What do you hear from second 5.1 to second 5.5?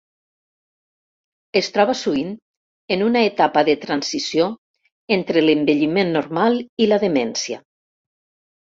entre